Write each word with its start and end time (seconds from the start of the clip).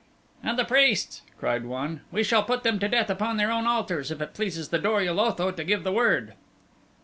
"And 0.43 0.57
the 0.57 0.65
priests," 0.65 1.21
cried 1.37 1.63
one. 1.63 2.01
"We 2.11 2.23
shall 2.23 2.41
put 2.41 2.63
them 2.63 2.79
to 2.79 2.87
death 2.87 3.11
upon 3.11 3.37
their 3.37 3.51
own 3.51 3.67
altars 3.67 4.09
if 4.09 4.19
it 4.19 4.33
pleases 4.33 4.69
the 4.69 4.79
Dor 4.79 5.01
ul 5.01 5.19
Otho 5.19 5.51
to 5.51 5.63
give 5.63 5.83
the 5.83 5.91
word." 5.93 6.33